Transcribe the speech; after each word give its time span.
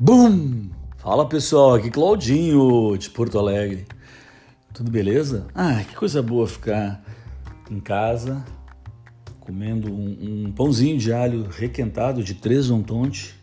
Bum! 0.00 0.70
Fala 0.98 1.28
pessoal, 1.28 1.74
aqui 1.74 1.90
Claudinho 1.90 2.96
de 2.96 3.10
Porto 3.10 3.36
Alegre. 3.36 3.84
Tudo 4.72 4.92
beleza? 4.92 5.48
Ah, 5.52 5.82
que 5.82 5.96
coisa 5.96 6.22
boa 6.22 6.46
ficar 6.46 7.02
em 7.68 7.80
casa 7.80 8.44
comendo 9.40 9.92
um, 9.92 10.44
um 10.46 10.52
pãozinho 10.52 10.96
de 10.96 11.12
alho 11.12 11.48
requentado 11.50 12.22
de 12.22 12.34
três 12.34 12.70
ontonte 12.70 13.34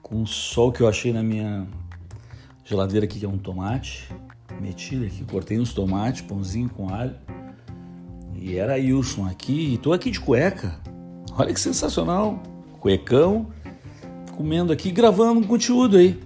com 0.00 0.22
o 0.22 0.72
que 0.72 0.80
eu 0.80 0.88
achei 0.88 1.12
na 1.12 1.22
minha 1.22 1.66
geladeira 2.64 3.04
aqui 3.04 3.18
que 3.18 3.26
é 3.26 3.28
um 3.28 3.36
tomate. 3.36 4.08
Meti 4.62 5.04
aqui, 5.04 5.22
cortei 5.30 5.60
uns 5.60 5.74
tomates, 5.74 6.22
pãozinho 6.22 6.70
com 6.70 6.88
alho. 6.88 7.14
E 8.34 8.56
era 8.56 8.76
Wilson 8.76 9.26
aqui, 9.26 9.74
e 9.74 9.76
tô 9.76 9.92
aqui 9.92 10.10
de 10.10 10.18
cueca. 10.18 10.80
Olha 11.36 11.52
que 11.52 11.60
sensacional. 11.60 12.42
Cuecão, 12.80 13.48
comendo 14.38 14.72
aqui, 14.72 14.92
gravando 14.92 15.40
um 15.40 15.42
conteúdo 15.42 15.96
aí 15.96 16.16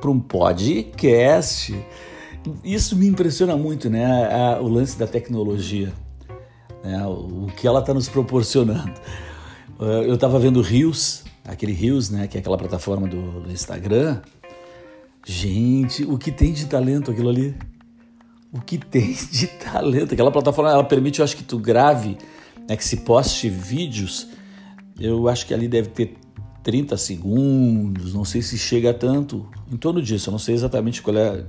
para 0.00 0.08
um 0.08 0.20
podcast. 0.20 1.76
Isso 2.62 2.94
me 2.94 3.08
impressiona 3.08 3.56
muito, 3.56 3.90
né? 3.90 4.56
o 4.60 4.68
lance 4.68 4.96
da 4.96 5.04
tecnologia, 5.04 5.92
né? 6.84 7.04
o 7.08 7.48
que 7.56 7.66
ela 7.66 7.80
está 7.80 7.92
nos 7.92 8.08
proporcionando. 8.08 8.92
Eh, 9.80 10.04
eu 10.06 10.14
estava 10.14 10.38
vendo 10.38 10.60
Rios, 10.60 11.24
aquele 11.44 11.72
Rios, 11.72 12.08
né? 12.08 12.28
Que 12.28 12.36
é 12.36 12.40
aquela 12.40 12.56
plataforma 12.56 13.08
do, 13.08 13.50
Instagram. 13.50 14.20
Gente, 15.26 16.04
o 16.04 16.16
que 16.16 16.30
tem 16.30 16.52
de 16.52 16.66
talento 16.66 17.10
aquilo 17.10 17.30
ali? 17.30 17.56
O 18.52 18.60
que 18.60 18.78
tem 18.78 19.12
de 19.32 19.48
talento? 19.48 20.14
Aquela 20.14 20.30
plataforma 20.30 20.70
ela 20.70 20.84
permite, 20.84 21.18
eu 21.18 21.24
acho 21.24 21.36
que 21.36 21.42
tu 21.42 21.58
grave, 21.58 22.16
né, 22.68 22.76
que 22.76 22.84
se 22.84 22.98
poste 22.98 23.48
vídeos 23.48 24.28
eu 25.00 25.28
acho 25.28 25.46
que 25.46 25.54
ali 25.54 25.66
deve 25.66 25.88
ter 25.88 26.14
30 26.62 26.96
segundos, 26.96 28.14
não 28.14 28.24
sei 28.24 28.42
se 28.42 28.58
chega 28.58 28.90
a 28.90 28.94
tanto, 28.94 29.46
em 29.72 29.76
torno 29.76 30.02
disso, 30.02 30.28
eu 30.28 30.32
não 30.32 30.38
sei 30.38 30.54
exatamente 30.54 31.00
qual 31.00 31.16
é 31.16 31.44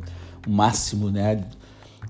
o 0.47 0.49
máximo 0.49 1.09
né, 1.09 1.45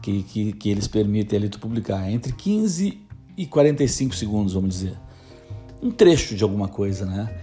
que, 0.02 0.24
que, 0.24 0.54
que 0.54 0.70
eles 0.70 0.88
permitem 0.88 1.38
ali 1.38 1.50
tu 1.50 1.60
publicar, 1.60 2.12
entre 2.12 2.32
15 2.32 3.00
e 3.38 3.46
45 3.46 4.16
segundos, 4.16 4.54
vamos 4.54 4.76
dizer. 4.76 4.94
Um 5.82 5.90
trecho 5.90 6.36
de 6.36 6.44
alguma 6.44 6.68
coisa, 6.68 7.06
né? 7.06 7.34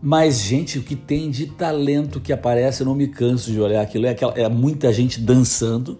Mas, 0.00 0.40
gente, 0.40 0.78
o 0.78 0.82
que 0.82 0.96
tem 0.96 1.30
de 1.30 1.46
talento 1.46 2.20
que 2.20 2.32
aparece, 2.32 2.82
eu 2.82 2.86
não 2.86 2.94
me 2.94 3.08
canso 3.08 3.50
de 3.50 3.58
olhar 3.58 3.80
aquilo. 3.80 4.06
É, 4.06 4.10
aquela, 4.10 4.32
é 4.34 4.46
muita 4.48 4.92
gente 4.92 5.18
dançando 5.18 5.98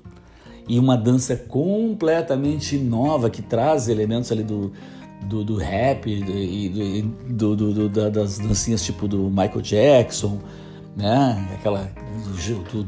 e 0.69 0.79
uma 0.79 0.97
dança 0.97 1.37
completamente 1.37 2.77
nova 2.77 3.31
que 3.31 3.41
traz 3.41 3.89
elementos 3.89 4.31
ali 4.31 4.43
do, 4.43 4.73
do, 5.25 5.45
do 5.45 5.57
rap 5.57 6.07
e 6.09 7.03
do, 7.29 7.57
do, 7.57 7.89
do, 7.89 8.11
das 8.11 8.39
dancinhas 8.39 8.83
tipo 8.83 9.09
do 9.09 9.31
Michael 9.31 9.61
Jackson, 9.61 10.39
né? 10.97 11.49
Aquela 11.55 11.91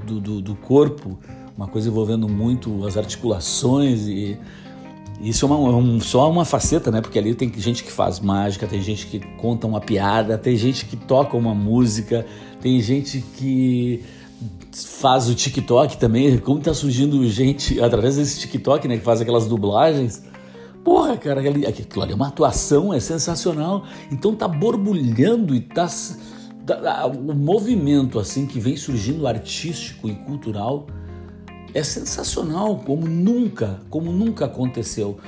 do, 0.04 0.40
do, 0.40 0.54
corpo, 0.54 1.18
uma 1.56 1.66
coisa 1.66 1.88
envolvendo 1.88 2.28
muito 2.28 2.86
as 2.86 2.96
articulações 2.96 4.06
e 4.06 4.38
isso 5.20 5.46
é 5.46 5.48
uma, 5.48 5.76
um, 5.76 5.98
só 5.98 6.30
uma 6.30 6.44
faceta, 6.44 6.90
né? 6.90 7.00
Porque 7.00 7.18
ali 7.18 7.34
tem 7.34 7.50
gente 7.56 7.82
que 7.82 7.90
faz 7.90 8.20
mágica, 8.20 8.66
tem 8.66 8.82
gente 8.82 9.06
que 9.06 9.18
conta 9.38 9.66
uma 9.66 9.80
piada, 9.80 10.36
tem 10.36 10.56
gente 10.56 10.84
que 10.84 10.96
toca 10.96 11.36
uma 11.36 11.54
música, 11.54 12.26
tem 12.60 12.80
gente 12.80 13.24
que 13.36 14.04
faz 14.72 15.28
o 15.28 15.34
TikTok 15.34 15.96
também. 15.96 16.36
Como 16.38 16.60
tá 16.60 16.74
surgindo 16.74 17.26
gente 17.28 17.80
através 17.80 18.16
desse 18.16 18.40
TikTok, 18.40 18.86
né? 18.86 18.98
Que 18.98 19.04
faz 19.04 19.20
aquelas 19.20 19.46
dublagens. 19.46 20.22
Porra, 20.86 21.16
cara, 21.16 21.40
aquilo 21.40 22.00
ali 22.00 22.12
é 22.12 22.14
uma 22.14 22.28
atuação, 22.28 22.94
é 22.94 23.00
sensacional. 23.00 23.84
Então 24.08 24.36
tá 24.36 24.46
borbulhando 24.46 25.52
e 25.52 25.60
tá. 25.60 25.88
O 27.06 27.34
movimento 27.34 28.20
assim 28.20 28.46
que 28.46 28.60
vem 28.60 28.76
surgindo 28.76 29.26
artístico 29.26 30.08
e 30.08 30.14
cultural 30.14 30.86
é 31.74 31.82
sensacional, 31.82 32.78
como 32.78 33.04
nunca, 33.04 33.80
como 33.90 34.12
nunca 34.12 34.44
aconteceu. 34.44 35.18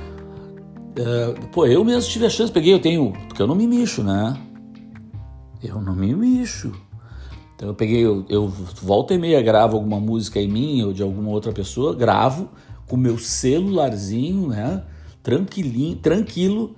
Uh, 0.96 1.48
pô, 1.48 1.66
eu 1.66 1.84
mesmo 1.84 2.08
tive 2.08 2.26
a 2.26 2.30
chance, 2.30 2.52
peguei, 2.52 2.72
eu 2.72 2.80
tenho. 2.80 3.12
Porque 3.26 3.42
eu 3.42 3.46
não 3.48 3.56
me 3.56 3.66
mexo, 3.66 4.04
né? 4.04 4.40
Eu 5.60 5.82
não 5.82 5.96
me 5.96 6.14
mexo. 6.14 6.72
Então 7.56 7.70
eu 7.70 7.74
peguei, 7.74 8.06
eu, 8.06 8.24
eu 8.28 8.46
volta 8.80 9.12
e 9.12 9.18
meia 9.18 9.42
gravo 9.42 9.76
alguma 9.76 9.98
música 9.98 10.40
em 10.40 10.46
mim 10.46 10.82
ou 10.82 10.92
de 10.92 11.02
alguma 11.02 11.30
outra 11.30 11.50
pessoa, 11.50 11.96
gravo 11.96 12.48
com 12.86 12.96
meu 12.96 13.18
celularzinho, 13.18 14.46
né? 14.46 14.84
Tranquilinho, 15.28 15.96
tranquilo. 15.96 16.74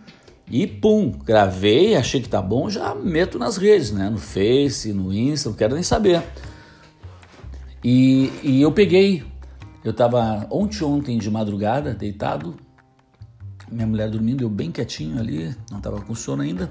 E 0.51 0.67
pum, 0.67 1.13
gravei, 1.13 1.95
achei 1.95 2.21
que 2.21 2.29
tá 2.29 2.43
bom, 2.43 2.69
já 2.69 2.93
meto 2.97 3.39
nas 3.39 3.57
redes, 3.57 3.93
né? 3.93 4.11
No 4.11 4.19
Face, 4.19 4.93
no 4.93 5.13
Insta, 5.13 5.51
não 5.51 5.57
quero 5.57 5.75
nem 5.75 5.85
saber. 5.85 6.21
E, 7.85 8.33
e 8.43 8.61
eu 8.61 8.73
peguei, 8.73 9.23
eu 9.85 9.93
tava 9.93 10.49
ontem 10.51 10.83
ontem 10.83 11.17
de 11.17 11.31
madrugada, 11.31 11.95
deitado, 11.95 12.57
minha 13.71 13.87
mulher 13.87 14.11
dormindo, 14.11 14.43
eu 14.43 14.51
bem 14.51 14.73
quietinho 14.73 15.21
ali, 15.21 15.55
não 15.71 15.81
tava 15.81 16.01
com 16.01 16.13
sono 16.17 16.43
ainda. 16.43 16.69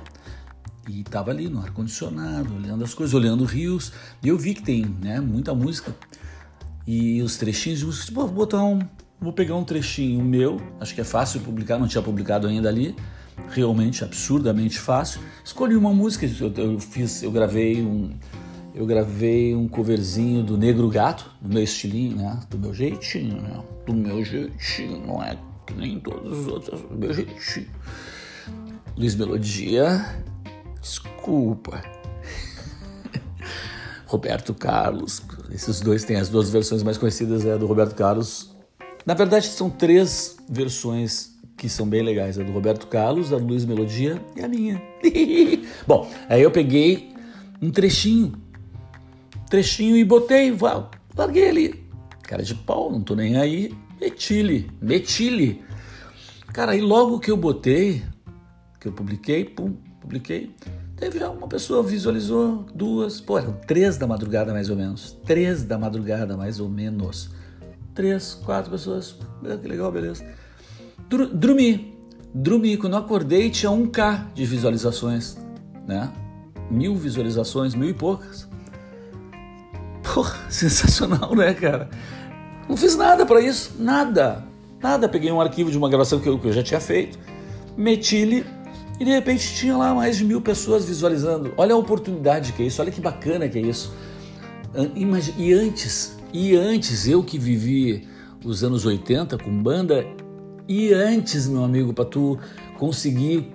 E 0.89 1.03
tava 1.03 1.31
ali 1.31 1.47
no 1.47 1.61
ar-condicionado, 1.61 2.53
olhando 2.53 2.83
as 2.83 2.93
coisas, 2.93 3.13
olhando 3.13 3.45
rios. 3.45 3.93
E 4.21 4.27
eu 4.27 4.37
vi 4.37 4.53
que 4.53 4.63
tem, 4.63 4.83
né, 4.83 5.21
muita 5.21 5.53
música. 5.55 5.95
E 6.85 7.21
os 7.21 7.37
trechinhos 7.37 7.79
de 7.79 7.85
música, 7.85 8.05
tipo, 8.07 8.19
vou 8.21 8.29
botar 8.29 8.63
um, 8.65 8.79
Vou 9.21 9.33
pegar 9.33 9.55
um 9.55 9.65
trechinho 9.65 10.23
meu, 10.23 10.61
acho 10.79 10.95
que 10.95 11.01
é 11.01 11.03
fácil 11.03 11.41
publicar, 11.41 11.77
não 11.77 11.89
tinha 11.89 12.01
publicado 12.01 12.47
ainda 12.47 12.69
ali, 12.69 12.95
realmente 13.49 14.01
absurdamente 14.01 14.79
fácil. 14.79 15.19
Escolhi 15.43 15.75
uma 15.75 15.93
música, 15.93 16.25
eu, 16.25 16.53
eu 16.55 16.79
fiz, 16.79 17.21
eu 17.21 17.29
gravei 17.29 17.81
um, 17.81 18.11
eu 18.73 18.85
gravei 18.85 19.53
um 19.53 19.67
coverzinho 19.67 20.41
do 20.41 20.57
Negro 20.57 20.87
Gato, 20.87 21.29
do 21.41 21.53
meu 21.53 21.61
estilinho, 21.61 22.15
né? 22.15 22.39
Do 22.49 22.57
meu 22.57 22.73
jeitinho, 22.73 23.41
né? 23.41 23.61
Do 23.85 23.93
meu 23.93 24.23
jeitinho, 24.23 25.05
não 25.05 25.21
é 25.21 25.37
que 25.67 25.73
nem 25.73 25.99
todos 25.99 26.39
os 26.39 26.47
outros, 26.47 26.81
do 26.81 26.95
meu 26.95 27.13
jeitinho. 27.13 27.67
Luiz 28.95 29.15
Melodia, 29.15 30.23
desculpa. 30.79 31.83
Roberto 34.07 34.53
Carlos, 34.53 35.21
esses 35.51 35.81
dois 35.81 36.05
têm 36.05 36.15
as 36.15 36.29
duas 36.29 36.49
versões 36.49 36.83
mais 36.83 36.97
conhecidas, 36.97 37.45
é 37.45 37.57
do 37.57 37.67
Roberto 37.67 37.95
Carlos 37.95 38.57
na 39.09 39.15
verdade, 39.15 39.47
são 39.47 39.71
três 39.71 40.37
versões 40.47 41.35
que 41.57 41.67
são 41.67 41.89
bem 41.89 42.03
legais: 42.03 42.37
a 42.37 42.43
do 42.43 42.51
Roberto 42.51 42.85
Carlos, 42.85 43.33
a 43.33 43.39
do 43.39 43.47
Luiz 43.47 43.65
Melodia 43.65 44.21
e 44.35 44.41
a 44.43 44.47
minha. 44.47 44.79
Bom, 45.87 46.07
aí 46.29 46.43
eu 46.43 46.51
peguei 46.51 47.11
um 47.59 47.71
trechinho, 47.71 48.33
trechinho 49.49 49.97
e 49.97 50.03
botei, 50.03 50.55
larguei 51.17 51.49
ali. 51.49 51.83
Cara 52.21 52.43
de 52.43 52.53
pau, 52.53 52.91
não 52.91 53.01
tô 53.01 53.15
nem 53.15 53.35
aí. 53.37 53.75
Metile, 53.99 54.69
metile. 54.79 55.63
Cara, 56.53 56.73
aí 56.73 56.79
logo 56.79 57.19
que 57.19 57.31
eu 57.31 57.35
botei, 57.35 58.03
que 58.79 58.89
eu 58.89 58.91
publiquei, 58.91 59.43
pum, 59.43 59.75
publiquei, 59.99 60.51
teve 60.95 61.17
uma 61.23 61.47
pessoa 61.47 61.81
visualizou, 61.81 62.63
duas, 62.75 63.19
pô, 63.19 63.39
eram 63.39 63.53
três 63.65 63.97
da 63.97 64.05
madrugada 64.05 64.53
mais 64.53 64.69
ou 64.69 64.75
menos. 64.75 65.17
Três 65.25 65.63
da 65.63 65.79
madrugada 65.79 66.37
mais 66.37 66.59
ou 66.59 66.69
menos 66.69 67.39
três, 67.99 68.33
quatro 68.45 68.71
pessoas. 68.71 69.13
Que 69.61 69.67
legal, 69.67 69.91
beleza. 69.91 70.25
Dormi. 71.33 71.97
Dormi. 72.33 72.77
Quando 72.77 72.93
eu 72.93 72.99
acordei, 72.99 73.49
tinha 73.49 73.69
um 73.69 73.85
k 73.85 74.25
de 74.33 74.45
visualizações, 74.45 75.37
né? 75.85 76.09
Mil 76.71 76.95
visualizações, 76.95 77.75
mil 77.75 77.89
e 77.89 77.93
poucas. 77.93 78.47
Porra, 80.01 80.37
sensacional, 80.49 81.35
né, 81.35 81.53
cara? 81.53 81.89
Não 82.69 82.77
fiz 82.77 82.95
nada 82.95 83.25
para 83.25 83.41
isso, 83.41 83.73
nada. 83.77 84.45
Nada. 84.81 85.09
Peguei 85.09 85.29
um 85.29 85.41
arquivo 85.41 85.69
de 85.69 85.77
uma 85.77 85.89
gravação 85.89 86.21
que 86.21 86.29
eu, 86.29 86.39
que 86.39 86.47
eu 86.47 86.53
já 86.53 86.63
tinha 86.63 86.79
feito, 86.79 87.19
meti-lhe 87.75 88.45
e 88.97 89.03
de 89.03 89.11
repente 89.11 89.55
tinha 89.55 89.75
lá 89.75 89.93
mais 89.93 90.15
de 90.15 90.23
mil 90.23 90.39
pessoas 90.39 90.85
visualizando. 90.85 91.53
Olha 91.57 91.75
a 91.75 91.77
oportunidade 91.77 92.53
que 92.53 92.63
é 92.63 92.65
isso, 92.67 92.81
olha 92.81 92.91
que 92.91 93.01
bacana 93.01 93.49
que 93.49 93.57
é 93.59 93.61
isso. 93.61 93.93
E 95.37 95.53
antes, 95.53 96.18
e 96.33 96.55
antes, 96.55 97.07
eu 97.07 97.23
que 97.23 97.37
vivi 97.37 98.07
os 98.43 98.63
anos 98.63 98.85
80 98.85 99.37
com 99.37 99.51
banda, 99.61 100.05
e 100.67 100.93
antes, 100.93 101.47
meu 101.47 101.63
amigo, 101.63 101.93
para 101.93 102.05
tu 102.05 102.37
conseguir 102.77 103.51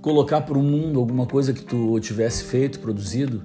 colocar 0.00 0.42
para 0.42 0.56
o 0.56 0.62
mundo 0.62 1.00
alguma 1.00 1.26
coisa 1.26 1.52
que 1.52 1.62
tu 1.62 1.98
tivesse 2.00 2.44
feito, 2.44 2.78
produzido, 2.78 3.42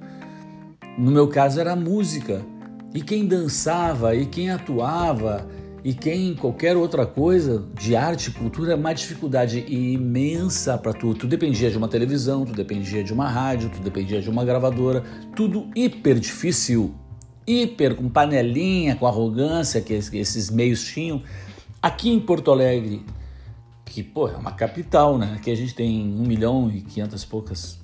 no 0.98 1.12
meu 1.12 1.28
caso 1.28 1.60
era 1.60 1.76
música. 1.76 2.46
E 2.94 3.02
quem 3.02 3.26
dançava, 3.26 4.16
e 4.16 4.26
quem 4.26 4.50
atuava, 4.50 5.48
e 5.84 5.94
quem 5.94 6.36
qualquer 6.36 6.78
outra 6.78 7.06
coisa 7.06 7.66
de 7.80 7.96
arte, 7.96 8.32
cultura, 8.32 8.74
é 8.74 8.76
uma 8.76 8.94
dificuldade 8.94 9.66
imensa 9.68 10.78
para 10.78 10.94
tu. 10.94 11.14
Tu 11.14 11.28
dependia 11.28 11.72
de 11.72 11.78
uma 11.78 11.88
televisão, 11.88 12.46
tu 12.46 12.54
dependia 12.54 13.04
de 13.04 13.14
uma 13.14 13.30
rádio, 13.30 13.70
tu 13.70 13.82
dependia 13.82 14.22
de 14.22 14.30
uma 14.30 14.46
gravadora, 14.46 15.04
tudo 15.36 15.68
hiper 15.76 16.20
difícil 16.20 16.94
hiper, 17.48 17.96
com 17.96 18.10
panelinha, 18.10 18.96
com 18.96 19.08
arrogância 19.08 19.80
que 19.82 19.94
esses 19.94 20.50
meios 20.50 20.84
tinham. 20.84 21.24
Aqui 21.82 22.10
em 22.10 22.20
Porto 22.20 22.52
Alegre, 22.52 23.06
que 23.86 24.04
pô, 24.04 24.28
é 24.28 24.36
uma 24.36 24.52
capital, 24.52 25.18
né? 25.18 25.34
Aqui 25.36 25.50
a 25.50 25.56
gente 25.56 25.74
tem 25.74 26.02
1 26.08 26.28
milhão 26.28 26.70
e 26.70 26.82
500 26.82 27.24
e 27.24 27.28
poucas, 27.28 27.80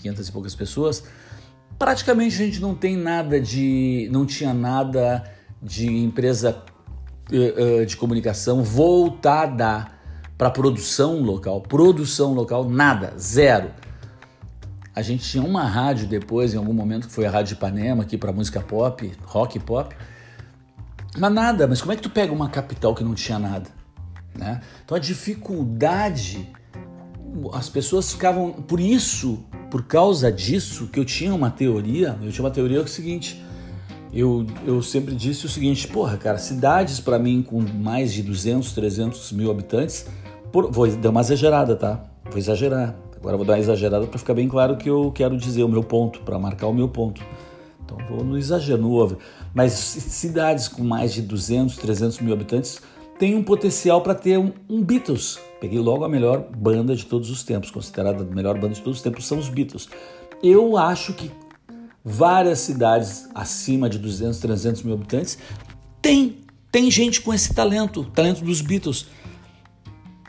500 0.00 0.28
e 0.28 0.32
poucas 0.32 0.54
pessoas. 0.54 1.04
praticamente 1.78 2.34
a 2.34 2.46
gente 2.46 2.60
não 2.60 2.74
tem 2.74 2.96
nada 2.96 3.40
de. 3.40 4.08
não 4.10 4.24
tinha 4.24 4.54
nada 4.54 5.22
de 5.62 5.86
empresa 5.86 6.62
uh, 7.30 7.82
uh, 7.82 7.86
de 7.86 7.96
comunicação 7.96 8.62
voltada 8.62 9.86
para 10.38 10.50
produção 10.50 11.20
local. 11.22 11.60
Produção 11.60 12.32
local, 12.32 12.68
nada, 12.68 13.14
zero. 13.18 13.70
A 14.96 15.02
gente 15.02 15.28
tinha 15.28 15.44
uma 15.44 15.62
rádio 15.64 16.06
depois, 16.06 16.54
em 16.54 16.56
algum 16.56 16.72
momento, 16.72 17.06
que 17.06 17.12
foi 17.12 17.26
a 17.26 17.30
Rádio 17.30 17.52
Ipanema, 17.52 18.02
aqui 18.02 18.16
para 18.16 18.32
música 18.32 18.62
pop, 18.62 19.12
rock 19.26 19.58
pop. 19.60 19.94
Mas 21.18 21.32
nada, 21.34 21.66
mas 21.66 21.82
como 21.82 21.92
é 21.92 21.96
que 21.96 22.02
tu 22.02 22.08
pega 22.08 22.32
uma 22.32 22.48
capital 22.48 22.94
que 22.94 23.04
não 23.04 23.14
tinha 23.14 23.38
nada? 23.38 23.68
Né? 24.34 24.62
Então 24.82 24.96
a 24.96 25.00
dificuldade, 25.00 26.48
as 27.52 27.68
pessoas 27.68 28.10
ficavam. 28.10 28.52
Por 28.52 28.80
isso, 28.80 29.44
por 29.70 29.82
causa 29.82 30.32
disso, 30.32 30.86
que 30.86 30.98
eu 30.98 31.04
tinha 31.04 31.34
uma 31.34 31.50
teoria, 31.50 32.18
eu 32.22 32.32
tinha 32.32 32.42
uma 32.42 32.50
teoria 32.50 32.78
que 32.78 32.84
é 32.84 32.86
o 32.86 32.88
seguinte. 32.88 33.44
Eu, 34.14 34.46
eu 34.66 34.80
sempre 34.80 35.14
disse 35.14 35.44
o 35.44 35.48
seguinte, 35.48 35.86
porra, 35.88 36.16
cara, 36.16 36.38
cidades 36.38 37.00
para 37.00 37.18
mim 37.18 37.42
com 37.42 37.60
mais 37.60 38.14
de 38.14 38.22
200, 38.22 38.72
300 38.72 39.32
mil 39.32 39.50
habitantes, 39.50 40.06
por, 40.50 40.72
vou 40.72 40.86
dar 40.96 41.10
uma 41.10 41.20
exagerada, 41.20 41.76
tá? 41.76 42.02
Vou 42.30 42.38
exagerar. 42.38 43.05
Agora 43.16 43.36
vou 43.36 43.46
dar 43.46 43.54
uma 43.54 43.58
exagerada 43.58 44.06
para 44.06 44.18
ficar 44.18 44.34
bem 44.34 44.48
claro 44.48 44.74
o 44.74 44.76
que 44.76 44.88
eu 44.88 45.10
quero 45.12 45.36
dizer, 45.36 45.62
o 45.62 45.68
meu 45.68 45.82
ponto, 45.82 46.20
para 46.20 46.38
marcar 46.38 46.66
o 46.66 46.74
meu 46.74 46.88
ponto. 46.88 47.22
Então 47.84 47.98
vou 48.08 48.24
no 48.24 48.36
exagero, 48.36 48.82
no. 48.82 49.16
Mas 49.54 49.72
cidades 49.72 50.68
com 50.68 50.82
mais 50.82 51.14
de 51.14 51.22
200, 51.22 51.76
300 51.76 52.20
mil 52.20 52.32
habitantes 52.32 52.80
têm 53.18 53.34
um 53.34 53.42
potencial 53.42 54.00
para 54.02 54.14
ter 54.14 54.38
um, 54.38 54.52
um, 54.68 54.82
Beatles. 54.82 55.38
Peguei 55.60 55.78
logo 55.78 56.04
a 56.04 56.08
melhor 56.08 56.46
banda 56.56 56.94
de 56.94 57.06
todos 57.06 57.30
os 57.30 57.42
tempos, 57.42 57.70
considerada 57.70 58.22
a 58.22 58.26
melhor 58.26 58.58
banda 58.58 58.74
de 58.74 58.82
todos 58.82 58.98
os 58.98 59.02
tempos, 59.02 59.26
são 59.26 59.38
os 59.38 59.48
Beatles. 59.48 59.88
Eu 60.42 60.76
acho 60.76 61.14
que 61.14 61.30
várias 62.04 62.58
cidades 62.58 63.28
acima 63.34 63.88
de 63.88 63.98
200, 63.98 64.38
300 64.38 64.82
mil 64.82 64.94
habitantes 64.94 65.38
tem, 66.02 66.40
tem 66.70 66.90
gente 66.90 67.20
com 67.20 67.32
esse 67.32 67.54
talento, 67.54 68.04
talento 68.04 68.44
dos 68.44 68.60
Beatles. 68.60 69.06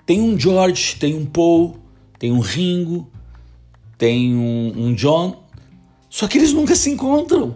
Tem 0.06 0.22
um 0.22 0.40
George, 0.40 0.96
tem 0.96 1.14
um 1.16 1.26
Paul, 1.26 1.76
tem 2.20 2.32
um 2.32 2.40
Ringo, 2.40 3.10
tem 3.98 4.36
um, 4.36 4.74
um 4.88 4.94
John, 4.94 5.44
só 6.10 6.28
que 6.28 6.38
eles 6.38 6.54
nunca 6.54 6.76
se 6.76 6.90
encontram. 6.90 7.56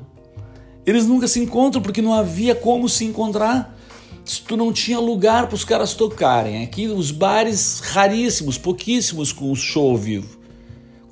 Eles 0.86 1.06
nunca 1.06 1.28
se 1.28 1.40
encontram 1.40 1.82
porque 1.82 2.02
não 2.02 2.14
havia 2.14 2.56
como 2.56 2.90
se 2.90 3.06
encontrar. 3.06 3.78
Se 4.24 4.42
tu 4.42 4.56
não 4.56 4.72
tinha 4.72 5.00
lugar 5.00 5.48
para 5.48 5.56
os 5.56 5.64
caras 5.64 5.94
tocarem. 5.94 6.64
Aqui 6.64 6.88
os 6.88 7.12
bares 7.12 7.80
raríssimos, 7.80 8.58
pouquíssimos 8.58 9.32
com 9.32 9.54
show 9.56 9.90
ao 9.90 9.98
vivo, 9.98 10.38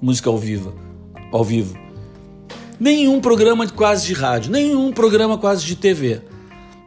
música 0.01 0.29
ao 0.29 0.37
vivo, 0.37 0.75
ao 1.31 1.43
vivo. 1.43 1.77
Nenhum 2.79 3.19
programa 3.19 3.67
quase 3.67 4.05
de 4.05 4.13
rádio, 4.13 4.51
nenhum 4.51 4.91
programa 4.91 5.37
quase 5.37 5.65
de 5.65 5.75
TV. 5.75 6.21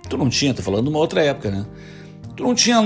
Tu 0.08 0.16
não 0.16 0.28
tinha, 0.28 0.54
tô 0.54 0.62
falando 0.62 0.84
de 0.84 0.90
uma 0.90 0.98
outra 0.98 1.22
época, 1.22 1.50
né? 1.50 1.66
Tu 2.36 2.42
não 2.42 2.54
tinha 2.54 2.80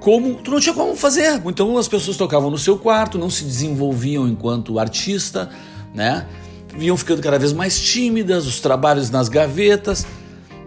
como, 0.00 0.34
tu 0.36 0.50
não 0.50 0.60
tinha 0.60 0.74
como 0.74 0.94
fazer. 0.96 1.40
Então 1.46 1.76
as 1.76 1.88
pessoas 1.88 2.16
tocavam 2.16 2.50
no 2.50 2.58
seu 2.58 2.78
quarto, 2.78 3.18
não 3.18 3.30
se 3.30 3.44
desenvolviam 3.44 4.28
enquanto 4.28 4.78
artista, 4.78 5.50
né? 5.94 6.26
Vinham 6.76 6.96
ficando 6.96 7.22
cada 7.22 7.38
vez 7.38 7.52
mais 7.52 7.80
tímidas, 7.80 8.46
os 8.46 8.60
trabalhos 8.60 9.10
nas 9.10 9.28
gavetas. 9.28 10.06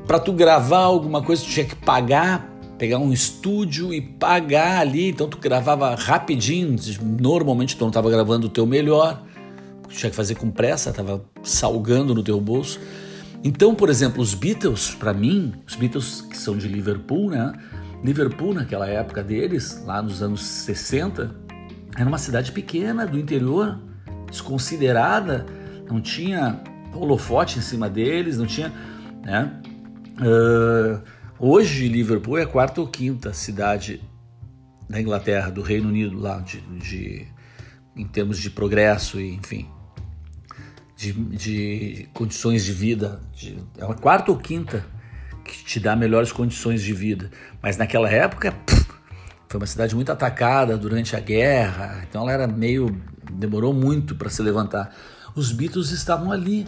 Para 0.06 0.20
tu 0.20 0.34
gravar 0.34 0.80
alguma 0.80 1.22
coisa, 1.22 1.44
tu 1.44 1.50
tinha 1.50 1.66
que 1.66 1.76
pagar, 1.76 2.50
pegar 2.78 2.98
um 2.98 3.14
estúdio 3.14 3.94
e 3.94 4.02
pagar 4.02 4.80
ali. 4.82 5.10
Então 5.10 5.28
tu 5.28 5.38
gravava 5.38 5.96
rapidinho. 5.96 6.76
Normalmente 7.20 7.78
tu 7.78 7.82
não 7.82 7.90
estava 7.90 8.10
gravando 8.10 8.48
o 8.48 8.50
teu 8.50 8.66
melhor, 8.66 9.24
tu 9.88 9.96
tinha 9.96 10.10
que 10.10 10.16
fazer 10.16 10.36
com 10.36 10.50
pressa, 10.52 10.90
estava 10.90 11.24
salgando 11.44 12.14
no 12.14 12.24
teu 12.24 12.42
bolso. 12.42 12.80
Então, 13.44 13.74
por 13.74 13.90
exemplo, 13.90 14.22
os 14.22 14.34
Beatles, 14.36 14.92
para 14.92 15.14
mim, 15.14 15.54
os 15.68 15.76
Beatles 15.76 16.22
que 16.22 16.38
são 16.38 16.56
de 16.56 16.68
Liverpool, 16.68 17.30
né? 17.30 17.54
Liverpool, 18.04 18.54
naquela 18.54 18.88
época 18.88 19.24
deles, 19.24 19.84
lá 19.86 20.02
nos 20.02 20.24
anos 20.24 20.42
60, 20.44 21.36
era 21.96 22.08
uma 22.08 22.18
cidade 22.18 22.52
pequena 22.52 23.06
do 23.06 23.20
interior, 23.20 23.80
desconsiderada, 24.30 25.46
não 25.88 26.02
tinha 26.02 26.60
holofote 26.94 27.60
em 27.60 27.62
cima 27.62 27.90
deles, 27.90 28.38
não 28.38 28.48
tinha. 28.48 28.72
Né? 29.24 29.62
Uh, 30.20 31.02
hoje, 31.38 31.88
Liverpool 31.88 32.38
é 32.38 32.44
a 32.44 32.48
quarta 32.48 32.82
ou 32.82 32.88
quinta 32.88 33.34
cidade 33.34 34.02
da 34.90 35.00
Inglaterra, 35.00 35.52
do 35.52 35.62
Reino 35.62 35.90
Unido, 35.90 36.20
lá, 36.20 36.40
de, 36.40 36.60
de 36.80 37.28
em 37.96 38.08
termos 38.08 38.40
de 38.40 38.50
progresso 38.50 39.20
e, 39.20 39.36
enfim, 39.36 39.70
de, 40.96 41.14
de 41.14 42.10
condições 42.14 42.66
de 42.66 42.74
vida. 42.74 43.22
De, 43.34 43.58
é 43.78 43.86
a 43.86 43.94
quarta 43.94 44.32
ou 44.32 44.38
quinta 44.38 44.84
que 45.44 45.64
te 45.66 45.80
dá 45.80 45.96
melhores 45.96 46.32
condições 46.32 46.82
de 46.82 46.94
vida. 46.94 47.30
Mas 47.62 47.78
naquela 47.78 48.10
época, 48.10 48.54
foi 49.52 49.60
uma 49.60 49.68
cidade 49.68 49.94
muito 49.94 50.12
atacada 50.12 50.78
durante 50.78 51.14
a 51.14 51.20
guerra, 51.20 52.06
então 52.08 52.22
ela 52.22 52.32
era 52.32 52.48
meio. 52.48 52.96
demorou 53.32 53.74
muito 53.74 54.16
para 54.16 54.30
se 54.30 54.42
levantar. 54.42 54.96
Os 55.36 55.52
Beatles 55.52 55.92
estavam 55.92 56.32
ali. 56.32 56.66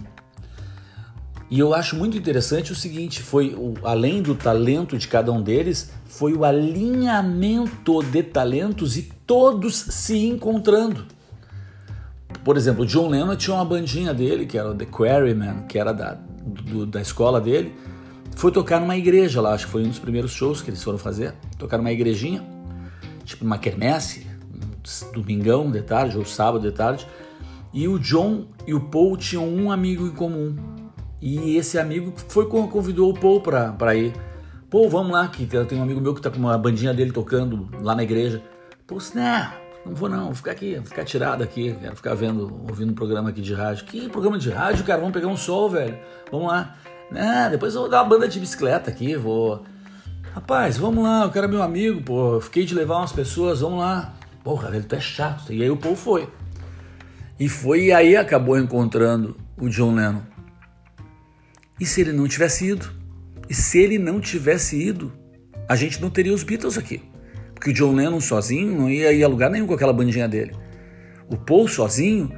E 1.49 1.59
eu 1.59 1.73
acho 1.73 1.95
muito 1.95 2.17
interessante 2.17 2.73
o 2.73 2.75
seguinte: 2.75 3.21
foi 3.21 3.55
o, 3.55 3.75
além 3.83 4.21
do 4.21 4.35
talento 4.35 4.97
de 4.97 5.07
cada 5.07 5.31
um 5.31 5.41
deles, 5.41 5.93
foi 6.05 6.33
o 6.33 6.43
alinhamento 6.43 8.03
de 8.03 8.21
talentos 8.21 8.97
e 8.97 9.03
todos 9.25 9.75
se 9.75 10.25
encontrando. 10.25 11.05
Por 12.43 12.57
exemplo, 12.57 12.85
John 12.85 13.07
Lennon 13.07 13.37
tinha 13.37 13.55
uma 13.55 13.63
bandinha 13.63 14.13
dele, 14.13 14.45
que 14.45 14.57
era 14.57 14.71
o 14.71 14.75
The 14.75 14.85
Quarrymen, 14.85 15.67
que 15.69 15.79
era 15.79 15.93
da, 15.93 16.15
do, 16.15 16.85
da 16.85 16.99
escola 17.01 17.39
dele 17.39 17.73
foi 18.35 18.51
tocar 18.51 18.79
numa 18.79 18.97
igreja 18.97 19.41
lá, 19.41 19.53
acho 19.53 19.65
que 19.65 19.71
foi 19.71 19.83
um 19.83 19.89
dos 19.89 19.99
primeiros 19.99 20.31
shows 20.31 20.61
que 20.61 20.69
eles 20.69 20.83
foram 20.83 20.97
fazer. 20.97 21.33
Tocar 21.57 21.77
numa 21.77 21.91
igrejinha, 21.91 22.43
tipo 23.23 23.45
uma 23.45 23.57
quermesse, 23.57 24.27
um 24.53 25.11
domingão 25.11 25.71
de 25.71 25.81
tarde 25.81 26.17
ou 26.17 26.25
sábado 26.25 26.61
de 26.61 26.75
tarde. 26.75 27.07
E 27.73 27.87
o 27.87 27.97
John 27.97 28.45
e 28.67 28.73
o 28.73 28.79
Paul 28.79 29.17
tinham 29.17 29.47
um 29.47 29.71
amigo 29.71 30.05
em 30.05 30.11
comum. 30.11 30.55
E 31.21 31.55
esse 31.55 31.79
amigo 31.79 32.13
foi 32.27 32.47
convidou 32.47 33.11
o 33.11 33.13
Paul 33.17 33.41
para 33.41 33.95
ir. 33.95 34.13
Paul, 34.69 34.89
vamos 34.89 35.11
lá, 35.11 35.27
que 35.27 35.45
tem 35.45 35.79
um 35.79 35.83
amigo 35.83 36.01
meu 36.01 36.13
que 36.13 36.21
tá 36.21 36.29
com 36.29 36.37
uma 36.37 36.57
bandinha 36.57 36.93
dele 36.93 37.11
tocando 37.11 37.69
lá 37.81 37.95
na 37.95 38.03
igreja. 38.03 38.43
Paul 38.85 38.99
disse, 38.99 39.15
não, 39.15 39.51
não 39.85 39.95
vou 39.95 40.09
não, 40.09 40.25
vou 40.25 40.35
ficar 40.35 40.51
aqui, 40.51 40.75
vou 40.75 40.85
ficar 40.85 41.05
tirado 41.05 41.43
aqui, 41.43 41.75
quero 41.79 41.95
ficar 41.95 42.13
vendo, 42.13 42.61
ouvindo 42.67 42.91
um 42.91 42.95
programa 42.95 43.29
aqui 43.29 43.41
de 43.41 43.53
rádio. 43.53 43.85
Que 43.85 44.09
programa 44.09 44.37
de 44.37 44.49
rádio, 44.49 44.83
cara? 44.83 44.99
Vamos 44.99 45.13
pegar 45.13 45.27
um 45.27 45.37
sol, 45.37 45.69
velho. 45.69 45.97
Vamos 46.31 46.47
lá. 46.47 46.75
Ah, 47.11 47.49
depois 47.49 47.73
eu 47.75 47.81
vou 47.81 47.89
dar 47.89 48.01
uma 48.03 48.09
banda 48.09 48.27
de 48.27 48.39
bicicleta 48.39 48.89
aqui, 48.89 49.15
vou. 49.15 49.63
Rapaz, 50.33 50.77
vamos 50.77 51.03
lá, 51.03 51.23
eu 51.23 51.31
quero 51.31 51.47
meu 51.47 51.61
amigo, 51.61 52.01
pô. 52.01 52.35
Eu 52.35 52.41
fiquei 52.41 52.65
de 52.65 52.73
levar 52.73 52.97
umas 52.97 53.11
pessoas, 53.11 53.61
vamos 53.61 53.79
lá. 53.79 54.13
Porra, 54.43 54.71
velho, 54.71 54.83
tu 54.83 54.95
é 54.95 54.99
chato. 54.99 55.53
E 55.53 55.61
aí 55.61 55.69
o 55.69 55.77
povo 55.77 55.95
foi. 55.95 56.27
E 57.39 57.47
foi 57.47 57.85
e 57.85 57.91
aí 57.93 58.15
acabou 58.15 58.57
encontrando 58.57 59.37
o 59.57 59.69
John 59.69 59.95
Lennon. 59.95 60.21
E 61.79 61.85
se 61.85 62.01
ele 62.01 62.13
não 62.13 62.27
tivesse 62.27 62.67
ido? 62.69 62.89
E 63.49 63.53
se 63.53 63.79
ele 63.79 63.99
não 63.99 64.19
tivesse 64.19 64.75
ido, 64.81 65.11
a 65.67 65.75
gente 65.75 66.01
não 66.01 66.09
teria 66.09 66.33
os 66.33 66.43
Beatles 66.43 66.77
aqui. 66.77 67.01
Porque 67.53 67.69
o 67.69 67.73
John 67.73 67.93
Lennon 67.93 68.19
sozinho 68.19 68.77
não 68.77 68.89
ia 68.89 69.11
ir 69.13 69.23
a 69.23 69.27
lugar 69.27 69.49
nenhum 69.49 69.67
com 69.67 69.73
aquela 69.73 69.93
bandinha 69.93 70.27
dele. 70.27 70.55
O 71.29 71.37
Paul 71.37 71.67
sozinho, 71.67 72.31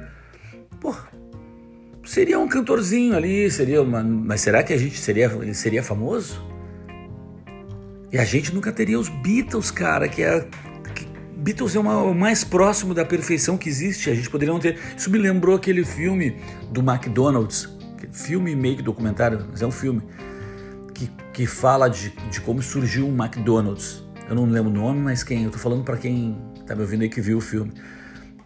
seria 2.06 2.38
um 2.38 2.48
cantorzinho 2.48 3.14
ali, 3.14 3.50
seria 3.50 3.82
uma, 3.82 4.02
mas 4.02 4.40
será 4.40 4.62
que 4.62 4.72
a 4.72 4.76
gente 4.78 4.98
seria, 4.98 5.30
seria 5.52 5.82
famoso? 5.82 6.42
E 8.12 8.18
a 8.18 8.24
gente 8.24 8.54
nunca 8.54 8.72
teria 8.72 8.98
os 8.98 9.08
Beatles, 9.08 9.70
cara, 9.70 10.08
que 10.08 10.22
é 10.22 10.48
que 10.94 11.06
Beatles 11.36 11.74
é 11.74 11.80
uma, 11.80 12.02
o 12.02 12.14
mais 12.14 12.44
próximo 12.44 12.94
da 12.94 13.04
perfeição 13.04 13.58
que 13.58 13.68
existe. 13.68 14.08
A 14.08 14.14
gente 14.14 14.30
poderia 14.30 14.54
não 14.54 14.60
ter. 14.60 14.78
Isso 14.96 15.10
me 15.10 15.18
lembrou 15.18 15.56
aquele 15.56 15.84
filme 15.84 16.36
do 16.70 16.80
McDonald's, 16.80 17.68
filme 18.12 18.54
meio 18.54 18.76
que 18.76 18.82
documentário, 18.82 19.44
mas 19.50 19.60
é 19.60 19.66
um 19.66 19.70
filme 19.70 20.02
que, 20.94 21.10
que 21.32 21.46
fala 21.46 21.88
de, 21.88 22.10
de 22.30 22.40
como 22.40 22.62
surgiu 22.62 23.08
o 23.08 23.10
McDonald's. 23.10 24.04
Eu 24.28 24.34
não 24.34 24.46
lembro 24.46 24.70
o 24.70 24.74
nome, 24.74 25.00
mas 25.00 25.22
quem? 25.22 25.44
Eu 25.44 25.50
tô 25.50 25.58
falando 25.58 25.84
para 25.84 25.96
quem 25.96 26.36
tá 26.66 26.74
me 26.74 26.82
ouvindo 26.82 27.02
aí 27.02 27.08
que 27.08 27.20
viu 27.20 27.38
o 27.38 27.40
filme. 27.40 27.72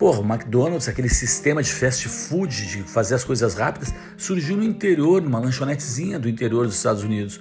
Porra, 0.00 0.20
o 0.20 0.24
McDonald's, 0.24 0.88
aquele 0.88 1.10
sistema 1.10 1.62
de 1.62 1.70
fast 1.70 2.08
food, 2.08 2.66
de 2.66 2.82
fazer 2.84 3.16
as 3.16 3.22
coisas 3.22 3.54
rápidas, 3.54 3.92
surgiu 4.16 4.56
no 4.56 4.64
interior, 4.64 5.20
numa 5.20 5.38
lanchonetezinha 5.38 6.18
do 6.18 6.26
interior 6.26 6.64
dos 6.64 6.76
Estados 6.76 7.02
Unidos. 7.02 7.38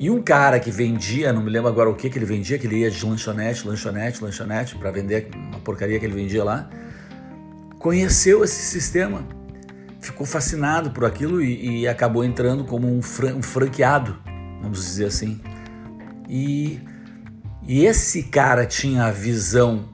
E 0.00 0.10
um 0.10 0.20
cara 0.20 0.58
que 0.58 0.72
vendia, 0.72 1.32
não 1.32 1.40
me 1.40 1.48
lembro 1.48 1.68
agora 1.68 1.88
o 1.88 1.94
que 1.94 2.10
que 2.10 2.18
ele 2.18 2.26
vendia, 2.26 2.58
que 2.58 2.66
ele 2.66 2.78
ia 2.78 2.90
de 2.90 3.06
lanchonete, 3.06 3.64
lanchonete, 3.64 4.24
lanchonete, 4.24 4.76
para 4.76 4.90
vender 4.90 5.30
uma 5.36 5.60
porcaria 5.60 6.00
que 6.00 6.04
ele 6.04 6.14
vendia 6.14 6.42
lá, 6.42 6.68
conheceu 7.78 8.42
esse 8.42 8.60
sistema, 8.60 9.24
ficou 10.00 10.26
fascinado 10.26 10.90
por 10.90 11.04
aquilo 11.04 11.40
e, 11.40 11.82
e 11.82 11.86
acabou 11.86 12.24
entrando 12.24 12.64
como 12.64 12.92
um, 12.92 13.00
fran, 13.00 13.36
um, 13.36 13.42
franqueado, 13.42 14.18
vamos 14.60 14.84
dizer 14.84 15.04
assim. 15.04 15.40
E, 16.28 16.80
e 17.62 17.86
esse 17.86 18.24
cara 18.24 18.66
tinha 18.66 19.04
a 19.04 19.12
visão 19.12 19.93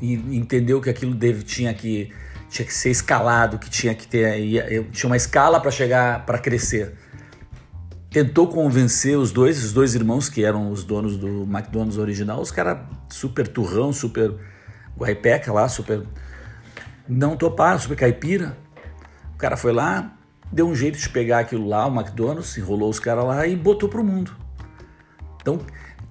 e 0.00 0.14
entendeu 0.36 0.80
que 0.80 0.90
aquilo 0.90 1.14
deve, 1.14 1.42
tinha 1.42 1.72
que, 1.74 2.12
tinha 2.48 2.66
que 2.66 2.72
ser 2.72 2.90
escalado, 2.90 3.58
que 3.58 3.68
tinha 3.68 3.94
que 3.94 4.06
ter 4.06 4.38
ia, 4.40 4.84
tinha 4.90 5.08
uma 5.08 5.16
escala 5.16 5.60
para 5.60 5.70
chegar, 5.70 6.24
para 6.24 6.38
crescer. 6.38 6.94
Tentou 8.10 8.48
convencer 8.48 9.18
os 9.18 9.32
dois, 9.32 9.62
os 9.62 9.72
dois 9.72 9.94
irmãos 9.94 10.28
que 10.28 10.44
eram 10.44 10.70
os 10.70 10.82
donos 10.82 11.16
do 11.16 11.42
McDonald's 11.42 11.98
original, 11.98 12.40
os 12.40 12.50
caras 12.50 12.78
super 13.10 13.46
turrão, 13.46 13.92
super 13.92 14.34
guaipeca 14.96 15.52
lá, 15.52 15.68
super 15.68 16.02
não 17.08 17.36
toparam, 17.36 17.78
super 17.78 17.96
caipira. 17.96 18.56
O 19.34 19.38
cara 19.38 19.56
foi 19.56 19.72
lá, 19.72 20.16
deu 20.50 20.66
um 20.66 20.74
jeito 20.74 20.98
de 20.98 21.08
pegar 21.08 21.40
aquilo 21.40 21.66
lá, 21.66 21.86
o 21.86 21.94
McDonald's, 21.94 22.56
enrolou 22.58 22.90
os 22.90 22.98
caras 22.98 23.24
lá 23.24 23.46
e 23.46 23.54
botou 23.54 23.88
pro 23.88 24.02
mundo. 24.02 24.34
Então, 25.40 25.60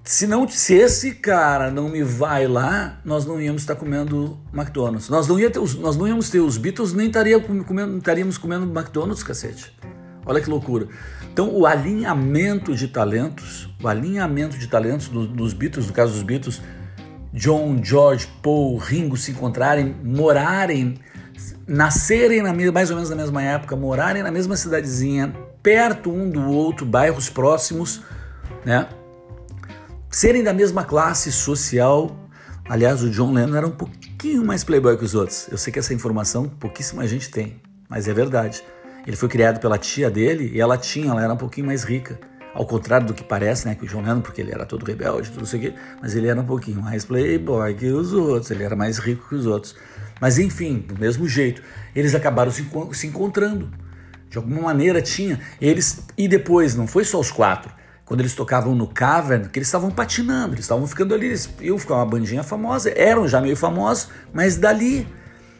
se 0.08 0.26
não 0.26 0.48
se 0.48 0.72
esse 0.72 1.16
cara 1.16 1.70
não 1.70 1.90
me 1.90 2.02
vai 2.02 2.46
lá, 2.46 2.98
nós 3.04 3.26
não 3.26 3.38
íamos 3.38 3.60
estar 3.60 3.76
comendo 3.76 4.38
McDonald's. 4.54 5.10
Nós 5.10 5.28
não, 5.28 5.38
ia 5.38 5.50
ter, 5.50 5.58
nós 5.58 5.98
não 5.98 6.08
íamos 6.08 6.30
ter 6.30 6.40
os 6.40 6.56
Beatles, 6.56 6.94
nem 6.94 7.08
estaria 7.08 7.38
comendo, 7.38 7.98
estaríamos 7.98 8.38
comendo 8.38 8.64
McDonald's, 8.64 9.22
cacete. 9.22 9.70
Olha 10.24 10.40
que 10.40 10.48
loucura. 10.48 10.88
Então, 11.30 11.54
o 11.54 11.66
alinhamento 11.66 12.74
de 12.74 12.88
talentos, 12.88 13.68
o 13.82 13.86
alinhamento 13.86 14.56
de 14.56 14.66
talentos 14.66 15.10
nos 15.10 15.52
Beatles, 15.52 15.88
no 15.88 15.92
caso 15.92 16.14
dos 16.14 16.22
Beatles, 16.22 16.62
John, 17.34 17.78
George, 17.84 18.26
Paul, 18.42 18.78
Ringo 18.78 19.14
se 19.14 19.32
encontrarem, 19.32 19.94
morarem, 20.02 20.94
nascerem 21.66 22.40
na, 22.40 22.54
mais 22.72 22.88
ou 22.88 22.96
menos 22.96 23.10
na 23.10 23.16
mesma 23.16 23.42
época, 23.42 23.76
morarem 23.76 24.22
na 24.22 24.30
mesma 24.30 24.56
cidadezinha, 24.56 25.34
perto 25.62 26.10
um 26.10 26.30
do 26.30 26.48
outro, 26.50 26.86
bairros 26.86 27.28
próximos, 27.28 28.00
né? 28.64 28.88
Serem 30.10 30.42
da 30.42 30.52
mesma 30.52 30.84
classe 30.84 31.30
social. 31.30 32.16
Aliás, 32.68 33.02
o 33.02 33.10
John 33.10 33.32
Lennon 33.32 33.56
era 33.56 33.66
um 33.66 33.70
pouquinho 33.70 34.44
mais 34.44 34.64
playboy 34.64 34.96
que 34.96 35.04
os 35.04 35.14
outros. 35.14 35.48
Eu 35.50 35.58
sei 35.58 35.72
que 35.72 35.78
essa 35.78 35.94
informação 35.94 36.48
pouquíssima 36.48 37.06
gente 37.06 37.30
tem, 37.30 37.60
mas 37.88 38.08
é 38.08 38.14
verdade. 38.14 38.62
Ele 39.06 39.16
foi 39.16 39.28
criado 39.28 39.60
pela 39.60 39.78
tia 39.78 40.10
dele 40.10 40.50
e 40.52 40.60
ela 40.60 40.76
tinha, 40.76 41.10
ela 41.10 41.22
era 41.22 41.32
um 41.32 41.36
pouquinho 41.36 41.66
mais 41.66 41.84
rica. 41.84 42.18
Ao 42.54 42.66
contrário 42.66 43.06
do 43.06 43.14
que 43.14 43.22
parece, 43.22 43.68
né, 43.68 43.74
que 43.74 43.84
o 43.84 43.88
John 43.88 44.02
Lennon, 44.02 44.20
porque 44.20 44.40
ele 44.40 44.50
era 44.50 44.66
todo 44.66 44.84
rebelde, 44.84 45.30
tudo 45.30 45.44
isso 45.44 45.54
aqui, 45.54 45.72
mas 46.02 46.14
ele 46.14 46.26
era 46.26 46.40
um 46.40 46.44
pouquinho 46.44 46.82
mais 46.82 47.04
playboy 47.04 47.74
que 47.74 47.86
os 47.86 48.12
outros, 48.12 48.50
ele 48.50 48.64
era 48.64 48.74
mais 48.74 48.98
rico 48.98 49.28
que 49.28 49.34
os 49.34 49.46
outros. 49.46 49.76
Mas 50.20 50.38
enfim, 50.38 50.78
do 50.78 50.98
mesmo 50.98 51.28
jeito, 51.28 51.62
eles 51.94 52.14
acabaram 52.14 52.50
se, 52.50 52.66
se 52.92 53.06
encontrando. 53.06 53.70
De 54.28 54.36
alguma 54.36 54.60
maneira 54.60 55.00
tinha. 55.00 55.40
Eles 55.60 56.00
e 56.16 56.28
depois 56.28 56.74
não 56.74 56.86
foi 56.86 57.04
só 57.04 57.18
os 57.20 57.30
quatro 57.30 57.77
quando 58.08 58.20
eles 58.20 58.34
tocavam 58.34 58.74
no 58.74 58.86
Cavern, 58.86 59.50
que 59.50 59.58
eles 59.58 59.68
estavam 59.68 59.90
patinando, 59.90 60.54
eles 60.54 60.64
estavam 60.64 60.86
ficando 60.86 61.14
ali, 61.14 61.26
eles 61.26 61.46
iam 61.60 61.78
ficar 61.78 61.96
uma 61.96 62.06
bandinha 62.06 62.42
famosa, 62.42 62.90
eram 62.96 63.28
já 63.28 63.38
meio 63.38 63.54
famosos, 63.54 64.08
mas 64.32 64.56
dali, 64.56 65.06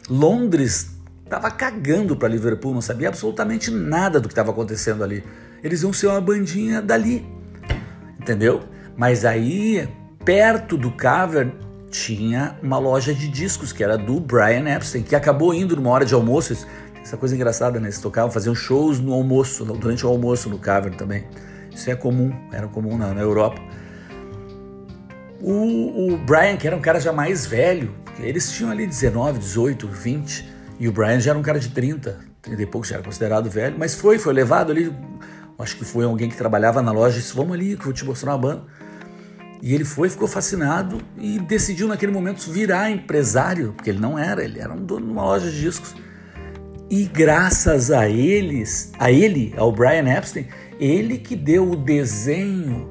Londres 0.09 0.89
estava 1.23 1.51
cagando 1.51 2.15
para 2.15 2.27
Liverpool, 2.27 2.73
não 2.73 2.81
sabia 2.81 3.09
absolutamente 3.09 3.69
nada 3.69 4.19
do 4.19 4.27
que 4.27 4.31
estava 4.31 4.49
acontecendo 4.49 5.03
ali. 5.03 5.23
Eles 5.63 5.83
iam 5.83 5.93
ser 5.93 6.07
uma 6.07 6.19
bandinha 6.19 6.81
dali, 6.81 7.23
entendeu? 8.19 8.63
Mas 8.97 9.25
aí, 9.25 9.87
perto 10.25 10.75
do 10.75 10.89
Cavern, 10.89 11.53
tinha 11.91 12.57
uma 12.63 12.79
loja 12.79 13.13
de 13.13 13.27
discos 13.27 13.71
que 13.71 13.83
era 13.83 13.95
do 13.95 14.19
Brian 14.19 14.67
Epstein, 14.67 15.03
que 15.03 15.15
acabou 15.15 15.53
indo 15.53 15.75
numa 15.75 15.91
hora 15.91 16.03
de 16.03 16.15
almoço. 16.15 16.65
Essa 16.99 17.15
coisa 17.15 17.35
engraçada, 17.35 17.79
né? 17.79 17.89
Eles 17.89 18.01
tocavam, 18.01 18.31
faziam 18.31 18.55
shows 18.55 18.99
no 18.99 19.13
almoço, 19.13 19.63
durante 19.65 20.03
o 20.03 20.09
almoço 20.09 20.49
no 20.49 20.57
Cavern 20.57 20.97
também. 20.97 21.25
Isso 21.73 21.89
é 21.89 21.95
comum, 21.95 22.33
era 22.51 22.67
comum 22.67 22.97
na, 22.97 23.13
na 23.13 23.21
Europa. 23.21 23.61
O, 25.41 26.13
o, 26.13 26.17
Brian, 26.17 26.57
que 26.57 26.67
era 26.67 26.75
um 26.75 26.81
cara 26.81 26.99
já 26.99 27.13
mais 27.13 27.45
velho, 27.45 27.95
eles 28.19 28.51
tinham 28.51 28.71
ali 28.71 28.85
19, 28.85 29.39
18, 29.39 29.87
20, 29.87 30.45
e 30.79 30.87
o 30.87 30.91
Brian 30.91 31.19
já 31.19 31.31
era 31.31 31.39
um 31.39 31.41
cara 31.41 31.59
de 31.59 31.69
30, 31.69 32.19
30 32.41 32.61
e 32.61 32.65
pouco, 32.65 32.85
já 32.85 32.95
era 32.95 33.03
considerado 33.03 33.49
velho, 33.49 33.75
mas 33.79 33.95
foi, 33.95 34.17
foi 34.17 34.33
levado 34.33 34.71
ali, 34.71 34.93
acho 35.57 35.77
que 35.77 35.85
foi 35.85 36.03
alguém 36.03 36.29
que 36.29 36.35
trabalhava 36.35 36.81
na 36.81 36.91
loja 36.91 37.17
disse, 37.17 37.33
vamos 37.33 37.53
ali 37.53 37.75
que 37.75 37.81
eu 37.81 37.85
vou 37.85 37.93
te 37.93 38.03
mostrar 38.03 38.31
uma 38.31 38.37
banda. 38.37 38.63
E 39.61 39.75
ele 39.75 39.83
foi, 39.83 40.09
ficou 40.09 40.27
fascinado 40.27 41.01
e 41.17 41.37
decidiu 41.37 41.87
naquele 41.87 42.13
momento 42.13 42.49
virar 42.49 42.89
empresário, 42.89 43.73
porque 43.73 43.89
ele 43.89 43.99
não 43.99 44.17
era, 44.17 44.43
ele 44.43 44.59
era 44.59 44.73
um 44.73 44.85
dono 44.85 45.05
de 45.05 45.11
uma 45.11 45.23
loja 45.23 45.51
de 45.51 45.59
discos. 45.59 45.93
E 46.89 47.05
graças 47.05 47.91
a 47.91 48.09
eles, 48.09 48.91
a 48.97 49.11
ele, 49.11 49.53
ao 49.55 49.71
Brian 49.71 50.07
Epstein, 50.09 50.47
ele 50.79 51.19
que 51.19 51.35
deu 51.35 51.69
o 51.69 51.75
desenho, 51.75 52.89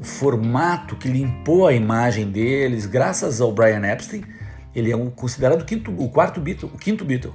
o 0.00 0.04
formato 0.04 0.94
que 0.94 1.08
limpou 1.08 1.66
a 1.66 1.72
imagem 1.72 2.30
deles, 2.30 2.86
graças 2.86 3.40
ao 3.40 3.52
Brian 3.52 3.84
Epstein, 3.84 4.22
ele 4.72 4.92
é 4.92 4.96
um, 4.96 5.10
considerado 5.10 5.62
o, 5.62 5.64
quinto, 5.64 5.90
o 5.90 6.08
quarto 6.08 6.40
Beatle, 6.40 6.70
o 6.72 6.78
quinto 6.78 7.04
Beatle. 7.04 7.34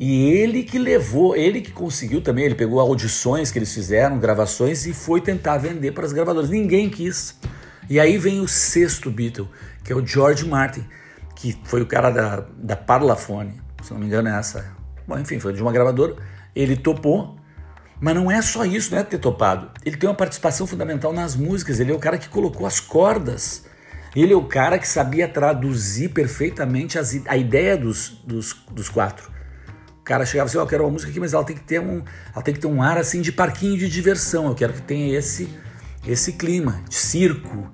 E 0.00 0.30
ele 0.30 0.62
que 0.62 0.78
levou, 0.78 1.36
ele 1.36 1.60
que 1.60 1.70
conseguiu 1.70 2.22
também, 2.22 2.46
ele 2.46 2.54
pegou 2.54 2.80
audições 2.80 3.52
que 3.52 3.58
eles 3.58 3.72
fizeram, 3.72 4.18
gravações 4.18 4.86
e 4.86 4.92
foi 4.94 5.20
tentar 5.20 5.58
vender 5.58 5.92
para 5.92 6.04
as 6.06 6.12
gravadoras. 6.12 6.50
Ninguém 6.50 6.88
quis. 6.88 7.38
E 7.90 8.00
aí 8.00 8.16
vem 8.16 8.40
o 8.40 8.48
sexto 8.48 9.10
Beatle, 9.10 9.48
que 9.84 9.92
é 9.92 9.96
o 9.96 10.04
George 10.04 10.44
Martin, 10.46 10.84
que 11.36 11.56
foi 11.64 11.82
o 11.82 11.86
cara 11.86 12.10
da, 12.10 12.46
da 12.56 12.74
Parlophone, 12.74 13.61
se 13.82 13.92
não 13.92 14.00
me 14.00 14.06
engano 14.06 14.28
é 14.28 14.38
essa. 14.38 14.64
Bom, 15.06 15.18
enfim, 15.18 15.38
foi 15.38 15.52
de 15.52 15.62
uma 15.62 15.72
gravadora. 15.72 16.16
Ele 16.54 16.76
topou 16.76 17.36
mas 18.02 18.16
não 18.16 18.28
é 18.28 18.42
só 18.42 18.64
isso, 18.64 18.90
não 18.90 18.98
é 18.98 19.04
ter 19.04 19.18
topado. 19.18 19.70
Ele 19.86 19.96
tem 19.96 20.10
uma 20.10 20.16
participação 20.16 20.66
fundamental 20.66 21.12
nas 21.12 21.36
músicas, 21.36 21.78
ele 21.78 21.92
é 21.92 21.94
o 21.94 22.00
cara 22.00 22.18
que 22.18 22.28
colocou 22.28 22.66
as 22.66 22.80
cordas. 22.80 23.64
Ele 24.16 24.32
é 24.32 24.36
o 24.36 24.42
cara 24.42 24.76
que 24.76 24.88
sabia 24.88 25.28
traduzir 25.28 26.08
perfeitamente 26.08 26.98
as, 26.98 27.16
a 27.28 27.36
ideia 27.36 27.76
dos, 27.76 28.20
dos, 28.26 28.54
dos 28.72 28.88
quatro. 28.88 29.30
O 30.00 30.02
cara 30.02 30.26
chegava 30.26 30.48
assim, 30.48 30.58
oh, 30.58 30.62
eu 30.62 30.66
quero 30.66 30.82
uma 30.82 30.90
música 30.90 31.12
aqui, 31.12 31.20
mas 31.20 31.32
ela 31.32 31.44
tem 31.44 31.54
que 31.54 31.62
ter 31.62 31.80
um, 31.80 32.02
ela 32.34 32.42
tem 32.42 32.52
que 32.52 32.58
ter 32.58 32.66
um 32.66 32.82
ar 32.82 32.98
assim 32.98 33.22
de 33.22 33.30
parquinho 33.30 33.78
de 33.78 33.88
diversão. 33.88 34.48
Eu 34.48 34.54
quero 34.56 34.72
que 34.72 34.82
tenha 34.82 35.16
esse 35.16 35.48
esse 36.04 36.32
clima 36.32 36.82
de 36.88 36.96
circo. 36.96 37.70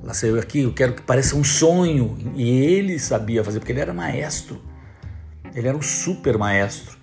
Lá 0.00 0.14
saiu 0.14 0.38
aqui, 0.38 0.60
eu 0.60 0.72
quero 0.72 0.92
que 0.92 1.02
pareça 1.02 1.34
um 1.34 1.42
sonho. 1.42 2.16
E 2.36 2.48
ele 2.48 3.00
sabia 3.00 3.42
fazer, 3.42 3.58
porque 3.58 3.72
ele 3.72 3.80
era 3.80 3.92
maestro. 3.92 4.62
Ele 5.56 5.68
era 5.68 5.76
um 5.76 5.82
super 5.82 6.36
maestro 6.36 6.98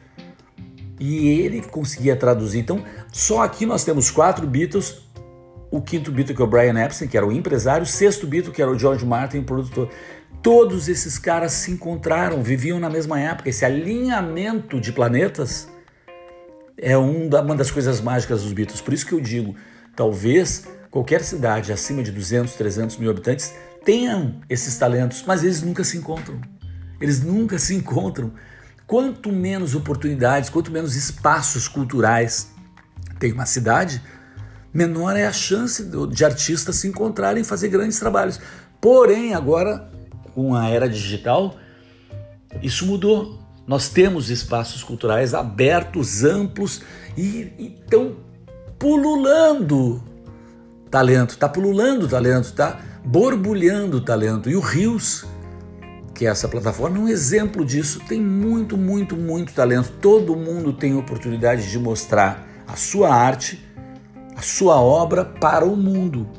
e 0.99 1.27
ele 1.41 1.61
conseguia 1.63 2.15
traduzir. 2.15 2.59
Então, 2.59 2.83
só 3.11 3.41
aqui 3.41 3.65
nós 3.65 3.83
temos 3.83 4.11
quatro 4.11 4.45
Beatles, 4.45 5.01
o 5.71 5.81
quinto 5.81 6.11
Beatle 6.11 6.35
que 6.35 6.41
é 6.41 6.45
o 6.45 6.47
Brian 6.47 6.79
Epstein, 6.79 7.07
que 7.07 7.17
era 7.17 7.25
o 7.25 7.31
empresário, 7.31 7.83
o 7.83 7.87
sexto 7.87 8.27
Beatle 8.27 8.53
que 8.53 8.61
era 8.61 8.69
o 8.69 8.77
George 8.77 9.03
Martin, 9.03 9.39
o 9.39 9.43
produtor. 9.43 9.89
Todos 10.41 10.87
esses 10.87 11.17
caras 11.17 11.53
se 11.53 11.71
encontraram, 11.71 12.43
viviam 12.43 12.79
na 12.79 12.89
mesma 12.89 13.19
época. 13.19 13.49
Esse 13.49 13.65
alinhamento 13.65 14.79
de 14.79 14.91
planetas 14.91 15.67
é 16.77 16.95
uma 16.95 17.55
das 17.55 17.71
coisas 17.71 17.99
mágicas 18.01 18.43
dos 18.43 18.53
Beatles. 18.53 18.81
Por 18.81 18.93
isso 18.93 19.05
que 19.05 19.13
eu 19.13 19.19
digo, 19.19 19.55
talvez 19.95 20.67
qualquer 20.91 21.23
cidade 21.23 21.71
acima 21.73 22.03
de 22.03 22.11
200, 22.11 22.53
300 22.53 22.97
mil 22.97 23.09
habitantes 23.09 23.53
tenham 23.83 24.39
esses 24.47 24.77
talentos, 24.77 25.23
mas 25.25 25.43
eles 25.43 25.63
nunca 25.63 25.83
se 25.83 25.97
encontram. 25.97 26.39
Eles 27.03 27.21
nunca 27.21 27.59
se 27.59 27.75
encontram. 27.75 28.31
Quanto 28.87 29.29
menos 29.29 29.75
oportunidades, 29.75 30.49
quanto 30.49 30.71
menos 30.71 30.95
espaços 30.95 31.67
culturais 31.67 32.53
tem 33.19 33.33
uma 33.33 33.45
cidade, 33.45 34.01
menor 34.73 35.17
é 35.17 35.27
a 35.27 35.33
chance 35.33 35.83
de 35.83 36.23
artistas 36.23 36.77
se 36.77 36.87
encontrarem 36.87 37.41
e 37.41 37.45
fazer 37.45 37.67
grandes 37.67 37.99
trabalhos. 37.99 38.39
Porém, 38.79 39.33
agora, 39.33 39.91
com 40.33 40.55
a 40.55 40.69
era 40.69 40.87
digital, 40.87 41.57
isso 42.61 42.85
mudou. 42.85 43.37
Nós 43.67 43.89
temos 43.89 44.29
espaços 44.29 44.81
culturais 44.81 45.33
abertos, 45.33 46.23
amplos 46.23 46.83
e 47.17 47.51
estão 47.59 48.15
pululando 48.79 50.01
talento, 50.89 51.31
está 51.31 51.49
pululando 51.49 52.07
talento, 52.07 52.45
está 52.45 52.79
borbulhando 53.03 53.99
talento. 53.99 54.49
E 54.49 54.55
o 54.55 54.61
Rios 54.61 55.25
que 56.13 56.25
essa 56.25 56.47
plataforma 56.47 56.97
é 56.97 56.99
um 56.99 57.07
exemplo 57.07 57.65
disso. 57.65 57.99
Tem 58.07 58.21
muito, 58.21 58.77
muito, 58.77 59.15
muito 59.15 59.53
talento. 59.53 59.91
Todo 60.01 60.35
mundo 60.35 60.71
tem 60.71 60.95
oportunidade 60.95 61.69
de 61.69 61.79
mostrar 61.79 62.47
a 62.67 62.75
sua 62.75 63.13
arte, 63.13 63.63
a 64.35 64.41
sua 64.41 64.79
obra 64.79 65.25
para 65.25 65.65
o 65.65 65.75
mundo. 65.75 66.29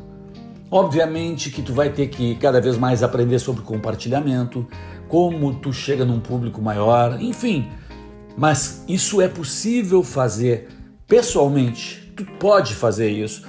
Obviamente 0.71 1.50
que 1.50 1.62
tu 1.62 1.73
vai 1.73 1.90
ter 1.90 2.09
que 2.09 2.35
cada 2.37 2.61
vez 2.61 2.76
mais 2.76 3.02
aprender 3.02 3.38
sobre 3.38 3.62
compartilhamento, 3.62 4.66
como 5.09 5.54
tu 5.54 5.73
chega 5.73 6.04
num 6.04 6.21
público 6.21 6.61
maior, 6.62 7.21
enfim. 7.21 7.69
Mas 8.37 8.85
isso 8.88 9.21
é 9.21 9.28
possível 9.28 10.02
fazer 10.02 10.69
pessoalmente. 11.07 12.12
Tu 12.16 12.25
pode 12.38 12.75
fazer 12.75 13.11
isso. 13.11 13.47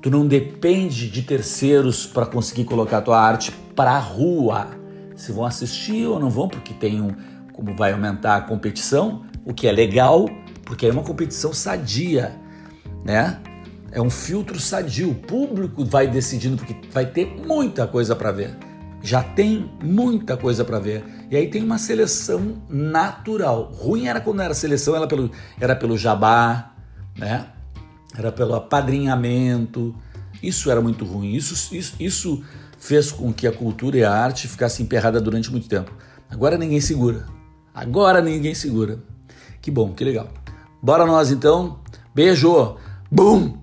Tu 0.00 0.10
não 0.10 0.26
depende 0.26 1.08
de 1.08 1.22
terceiros 1.22 2.06
para 2.06 2.26
conseguir 2.26 2.64
colocar 2.64 3.00
tua 3.02 3.20
arte 3.20 3.52
para 3.74 3.92
a 3.92 3.98
rua 3.98 4.81
se 5.22 5.30
vão 5.30 5.44
assistir 5.44 6.04
ou 6.04 6.18
não 6.18 6.28
vão, 6.28 6.48
porque 6.48 6.74
tem 6.74 7.00
um, 7.00 7.14
como 7.52 7.76
vai 7.76 7.92
aumentar 7.92 8.36
a 8.36 8.40
competição, 8.40 9.24
o 9.44 9.54
que 9.54 9.68
é 9.68 9.72
legal, 9.72 10.28
porque 10.64 10.84
é 10.84 10.90
uma 10.90 11.04
competição 11.04 11.52
sadia, 11.52 12.36
né? 13.04 13.40
É 13.92 14.02
um 14.02 14.10
filtro 14.10 14.58
sadio. 14.58 15.10
O 15.10 15.14
público 15.14 15.84
vai 15.84 16.08
decidindo, 16.08 16.56
porque 16.56 16.74
vai 16.90 17.06
ter 17.06 17.26
muita 17.46 17.86
coisa 17.86 18.16
para 18.16 18.32
ver. 18.32 18.56
Já 19.00 19.22
tem 19.22 19.70
muita 19.80 20.36
coisa 20.36 20.64
para 20.64 20.80
ver. 20.80 21.04
E 21.30 21.36
aí 21.36 21.46
tem 21.48 21.62
uma 21.62 21.78
seleção 21.78 22.60
natural. 22.68 23.70
Ruim 23.72 24.06
era 24.08 24.20
quando 24.20 24.42
era 24.42 24.54
seleção, 24.54 24.96
era 24.96 25.06
pelo, 25.06 25.30
era 25.60 25.76
pelo 25.76 25.96
jabá, 25.96 26.74
né? 27.16 27.46
Era 28.16 28.32
pelo 28.32 28.54
apadrinhamento. 28.54 29.94
Isso 30.42 30.68
era 30.68 30.80
muito 30.80 31.04
ruim. 31.04 31.34
Isso, 31.34 31.76
isso, 31.76 31.94
isso 32.00 32.42
fez 32.82 33.12
com 33.12 33.32
que 33.32 33.46
a 33.46 33.52
cultura 33.52 33.96
e 33.96 34.02
a 34.02 34.12
arte 34.12 34.48
ficassem 34.48 34.84
emperrada 34.84 35.20
durante 35.20 35.52
muito 35.52 35.68
tempo. 35.68 35.92
Agora 36.28 36.58
ninguém 36.58 36.80
segura. 36.80 37.26
Agora 37.72 38.20
ninguém 38.20 38.56
segura. 38.56 38.98
Que 39.60 39.70
bom, 39.70 39.92
que 39.92 40.02
legal. 40.02 40.28
Bora 40.82 41.06
nós 41.06 41.30
então. 41.30 41.78
Beijo. 42.12 42.76
Bum! 43.08 43.61